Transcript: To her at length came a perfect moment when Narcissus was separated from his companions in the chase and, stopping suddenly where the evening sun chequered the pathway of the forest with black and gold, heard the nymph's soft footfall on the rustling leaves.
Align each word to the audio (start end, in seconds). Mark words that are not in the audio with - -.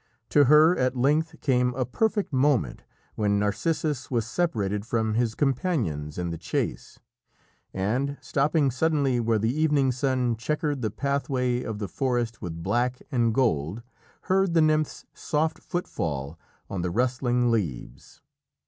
To 0.29 0.45
her 0.45 0.75
at 0.79 0.97
length 0.97 1.39
came 1.41 1.75
a 1.75 1.85
perfect 1.85 2.33
moment 2.33 2.85
when 3.13 3.37
Narcissus 3.37 4.09
was 4.09 4.25
separated 4.25 4.83
from 4.83 5.13
his 5.13 5.35
companions 5.35 6.17
in 6.17 6.31
the 6.31 6.39
chase 6.39 6.99
and, 7.71 8.17
stopping 8.19 8.71
suddenly 8.71 9.19
where 9.19 9.37
the 9.37 9.55
evening 9.55 9.91
sun 9.91 10.37
chequered 10.37 10.81
the 10.81 10.89
pathway 10.89 11.61
of 11.61 11.77
the 11.77 11.87
forest 11.87 12.41
with 12.41 12.63
black 12.63 13.03
and 13.11 13.31
gold, 13.31 13.83
heard 14.21 14.55
the 14.55 14.61
nymph's 14.63 15.05
soft 15.13 15.59
footfall 15.61 16.35
on 16.67 16.81
the 16.81 16.89
rustling 16.89 17.51
leaves. 17.51 18.21